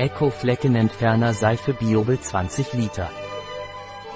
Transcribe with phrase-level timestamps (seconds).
[0.00, 3.10] Eco Fleckenentferner Seife Biobel 20 Liter.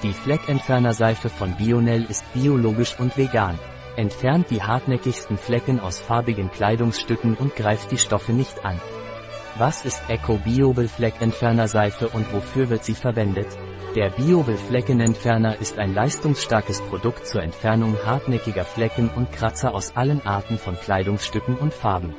[0.04, 3.58] Die Fleckentferner Seife von Bionel ist biologisch und vegan.
[3.96, 8.80] Entfernt die hartnäckigsten Flecken aus farbigen Kleidungsstücken und greift die Stoffe nicht an.
[9.59, 13.49] Was ist Eco Biobel Fleckentferner Seife und wofür wird sie verwendet?
[13.96, 20.25] Der Biobel Fleckenentferner ist ein leistungsstarkes Produkt zur Entfernung hartnäckiger Flecken und Kratzer aus allen
[20.25, 22.14] Arten von Kleidungsstücken und Farben.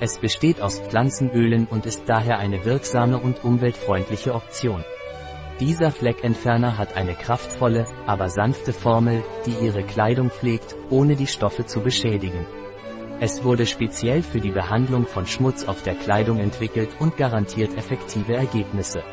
[0.00, 4.84] Es besteht aus Pflanzenölen und ist daher eine wirksame und umweltfreundliche Option.
[5.60, 11.64] Dieser Fleckentferner hat eine kraftvolle, aber sanfte Formel, die ihre Kleidung pflegt, ohne die Stoffe
[11.64, 12.44] zu beschädigen.
[13.20, 18.34] Es wurde speziell für die Behandlung von Schmutz auf der Kleidung entwickelt und garantiert effektive
[18.34, 19.04] Ergebnisse.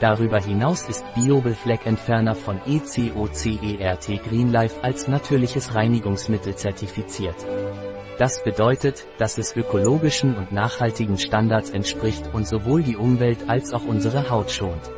[0.00, 7.36] Darüber hinaus ist Biobel Fleckentferner von ECOCERT Greenlife als natürliches Reinigungsmittel zertifiziert.
[8.18, 13.84] Das bedeutet, dass es ökologischen und nachhaltigen Standards entspricht und sowohl die Umwelt als auch
[13.84, 14.90] unsere Haut schont.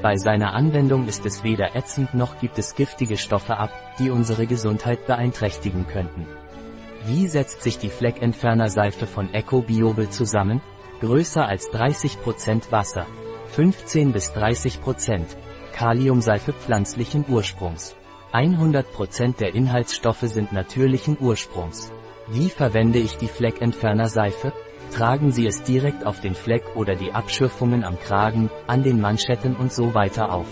[0.00, 4.46] Bei seiner Anwendung ist es weder ätzend noch gibt es giftige Stoffe ab, die unsere
[4.46, 6.26] Gesundheit beeinträchtigen könnten.
[7.04, 10.62] Wie setzt sich die Fleckentferner-Seife von Eco Biobel zusammen?
[11.00, 13.06] Größer als 30% Wasser.
[13.48, 15.24] 15 bis 30%.
[15.72, 17.96] Kaliumseife pflanzlichen Ursprungs.
[18.32, 21.92] 100% der Inhaltsstoffe sind natürlichen Ursprungs.
[22.28, 24.52] Wie verwende ich die Fleckentferner-Seife?
[24.92, 29.54] Tragen Sie es direkt auf den Fleck oder die Abschürfungen am Kragen, an den Manschetten
[29.54, 30.48] und so weiter auf.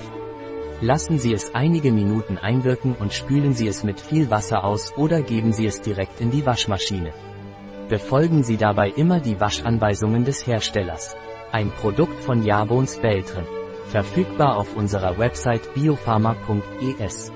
[0.80, 5.22] Lassen Sie es einige Minuten einwirken und spülen Sie es mit viel Wasser aus oder
[5.22, 7.12] geben Sie es direkt in die Waschmaschine.
[7.88, 11.16] Befolgen Sie dabei immer die Waschanweisungen des Herstellers.
[11.50, 13.46] Ein Produkt von Jabons Beltren.
[13.86, 17.32] Verfügbar auf unserer Website biopharma.es.